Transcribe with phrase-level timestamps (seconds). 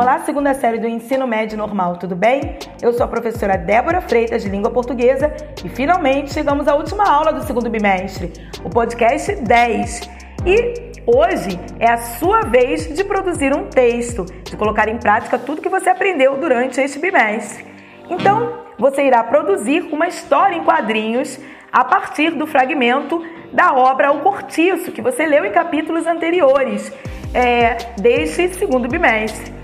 [0.00, 2.56] Olá, segunda série do Ensino Médio Normal, tudo bem?
[2.80, 5.30] Eu sou a professora Débora Freitas, de Língua Portuguesa,
[5.62, 8.32] e finalmente chegamos à última aula do segundo bimestre,
[8.64, 10.00] o podcast 10.
[10.46, 15.60] E hoje é a sua vez de produzir um texto, de colocar em prática tudo
[15.60, 17.66] que você aprendeu durante este bimestre.
[18.08, 21.38] Então, você irá produzir uma história em quadrinhos
[21.70, 23.22] a partir do fragmento
[23.52, 26.90] da obra O Cortiço, que você leu em capítulos anteriores
[27.34, 29.59] é, deste segundo bimestre.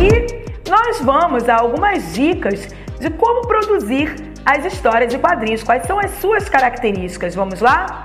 [0.00, 2.68] E nós vamos a algumas dicas
[2.98, 4.14] de como produzir
[4.46, 7.34] as histórias de quadrinhos, quais são as suas características.
[7.34, 8.04] Vamos lá?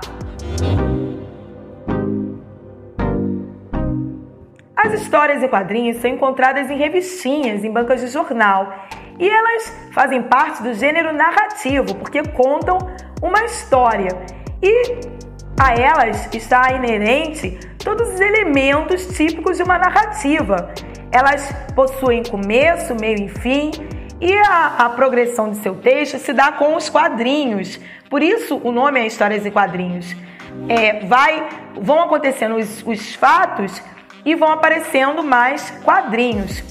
[4.76, 8.72] As histórias e quadrinhos são encontradas em revistinhas, em bancas de jornal,
[9.18, 12.76] e elas fazem parte do gênero narrativo, porque contam
[13.22, 14.10] uma história.
[14.62, 15.00] E
[15.58, 20.74] a elas está inerente todos os elementos típicos de uma narrativa.
[21.16, 23.70] Elas possuem começo, meio e fim,
[24.20, 27.80] e a, a, progressão de seu texto se dá com os quadrinhos.
[28.10, 30.14] Por isso o nome é Histórias e Quadrinhos.
[30.68, 31.48] É, vai,
[31.80, 33.80] vão acontecendo os, os fatos
[34.26, 36.62] e vão aparecendo mais quadrinhos.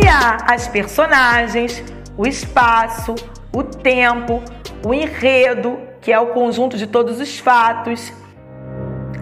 [0.00, 1.82] E há as personagens,
[2.16, 3.16] o espaço,
[3.52, 4.40] o tempo,
[4.86, 8.12] o enredo, que é o conjunto de todos os fatos.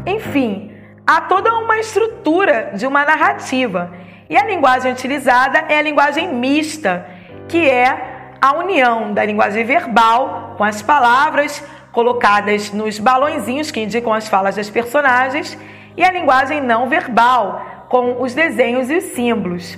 [0.07, 0.73] Enfim,
[1.05, 3.93] há toda uma estrutura de uma narrativa.
[4.31, 7.05] E a linguagem utilizada é a linguagem mista,
[7.49, 14.13] que é a união da linguagem verbal com as palavras colocadas nos balõezinhos que indicam
[14.13, 15.59] as falas das personagens
[15.97, 19.77] e a linguagem não verbal com os desenhos e os símbolos.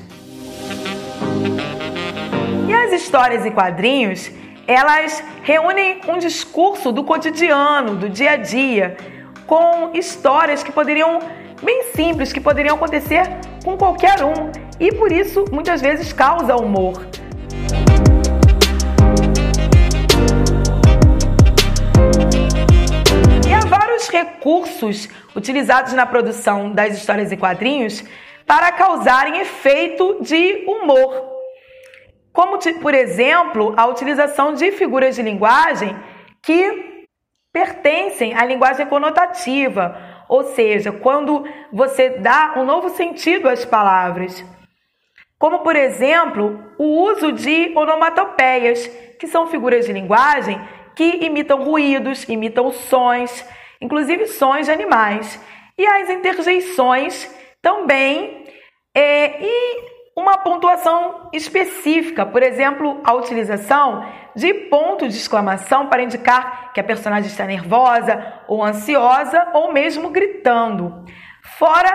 [2.69, 4.31] E as histórias e quadrinhos,
[4.67, 8.97] elas reúnem um discurso do cotidiano, do dia a dia,
[9.49, 11.19] com histórias que poderiam
[11.61, 13.23] bem simples, que poderiam acontecer
[13.65, 17.05] com qualquer um e por isso muitas vezes causa humor.
[23.49, 28.05] E há vários recursos utilizados na produção das histórias e quadrinhos
[28.47, 31.39] para causarem efeito de humor
[32.39, 35.97] como, por exemplo, a utilização de figuras de linguagem
[36.41, 36.88] que
[37.59, 44.45] pertencem à linguagem conotativa, ou seja, quando você dá um novo sentido às palavras.
[45.37, 48.87] Como, por exemplo, o uso de onomatopeias,
[49.19, 50.61] que são figuras de linguagem
[50.95, 53.45] que imitam ruídos, imitam sons,
[53.81, 55.41] inclusive sons de animais.
[55.77, 57.29] E as interjeições
[57.61, 58.47] também.
[58.95, 64.05] É, e uma pontuação específica, por exemplo, a utilização
[64.39, 70.11] de ponto de exclamação para indicar que a personagem está nervosa ou ansiosa ou mesmo
[70.11, 71.05] gritando.
[71.43, 71.91] Fora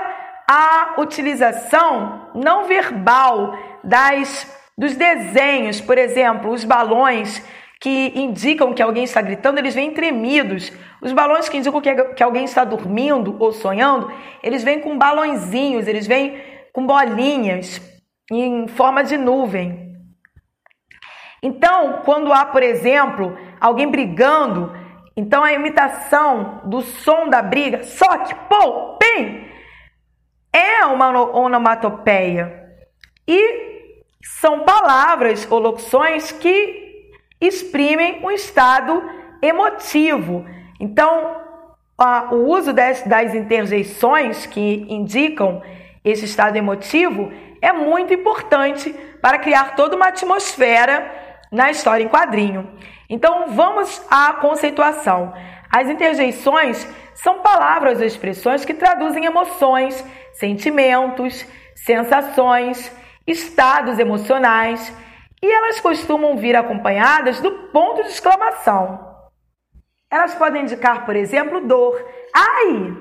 [0.46, 7.42] a utilização não verbal das dos desenhos, por exemplo, os balões
[7.80, 10.72] que indicam que alguém está gritando, eles vêm tremidos.
[11.02, 14.12] Os balões que indicam que, que alguém está dormindo ou sonhando,
[14.42, 16.42] eles vêm com balõezinhos, eles vêm
[16.74, 17.80] com bolinhas
[18.32, 19.83] em forma de nuvem.
[21.44, 24.72] Então, quando há, por exemplo, alguém brigando,
[25.16, 29.46] então a imitação do som da briga, só que, pô, bem,
[30.54, 32.64] é uma onomatopeia.
[33.28, 33.74] E
[34.24, 37.12] são palavras ou locuções que
[37.42, 39.04] exprimem um estado
[39.42, 40.46] emotivo.
[40.80, 41.42] Então,
[41.98, 45.62] a, o uso das, das interjeições que indicam
[46.06, 52.70] esse estado emotivo é muito importante para criar toda uma atmosfera na história em quadrinho.
[53.08, 55.34] Então vamos à conceituação.
[55.72, 60.04] As interjeições são palavras ou expressões que traduzem emoções,
[60.34, 62.92] sentimentos, sensações,
[63.26, 64.94] estados emocionais
[65.42, 69.14] e elas costumam vir acompanhadas do ponto de exclamação.
[70.10, 72.04] Elas podem indicar, por exemplo, dor.
[72.34, 72.98] Ai!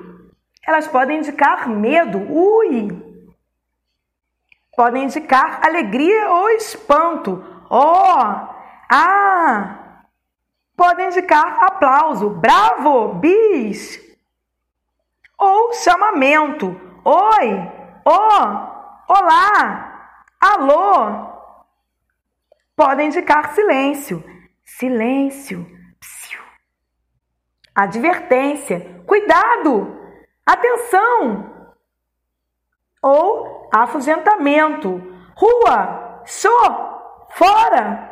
[0.67, 2.19] Elas podem indicar medo.
[2.31, 3.13] Ui!
[4.77, 7.45] podem indicar alegria ou espanto.
[7.75, 8.19] Oh,
[8.91, 10.05] ah,
[10.77, 13.99] podem indicar aplauso, bravo, bis.
[15.39, 17.73] Ou chamamento, oi,
[18.05, 21.33] oh, olá, alô.
[22.77, 24.23] Podem indicar silêncio,
[24.63, 25.67] silêncio,
[25.99, 26.43] psiu.
[27.75, 29.99] Advertência, cuidado,
[30.45, 31.73] atenção.
[33.01, 35.11] Ou afugentamento.
[35.35, 36.92] Rua, show,
[37.35, 38.11] fora.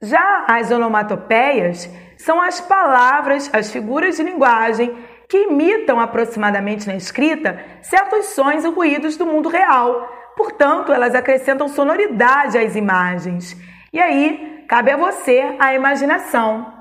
[0.00, 4.96] Já as onomatopeias são as palavras, as figuras de linguagem
[5.28, 10.08] que imitam aproximadamente na escrita certos sons e ruídos do mundo real.
[10.36, 13.56] Portanto, elas acrescentam sonoridade às imagens.
[13.92, 16.72] E aí, cabe a você a imaginação.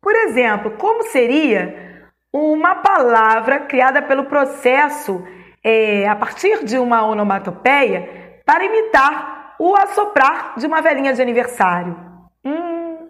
[0.00, 5.24] Por exemplo, como seria uma palavra criada pelo processo
[5.62, 9.33] é, a partir de uma onomatopeia para imitar
[9.64, 11.96] o assoprar de uma velhinha de aniversário?
[12.44, 13.08] Hum,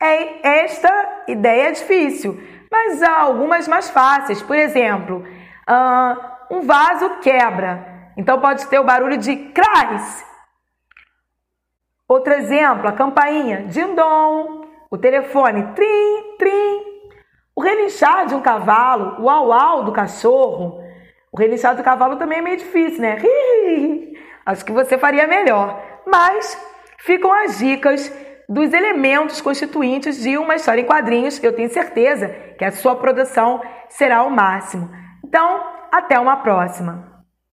[0.00, 2.40] é, esta ideia é difícil,
[2.70, 4.40] mas há algumas mais fáceis.
[4.40, 5.24] Por exemplo,
[5.68, 10.24] uh, um vaso quebra, então pode ter o barulho de crais.
[12.06, 16.84] Outro exemplo, a campainha, dindom, o telefone, trim, trim.
[17.56, 20.80] O relinchar de um cavalo, o au-au do cachorro.
[21.32, 23.16] O relinchar do cavalo também é meio difícil, né?
[24.48, 25.78] Acho que você faria melhor.
[26.06, 26.58] Mas
[27.00, 28.10] ficam as dicas
[28.48, 31.38] dos elementos constituintes de uma história em quadrinhos.
[31.44, 33.60] Eu tenho certeza que a sua produção
[33.90, 34.90] será o máximo.
[35.22, 35.62] Então,
[35.92, 37.07] até uma próxima!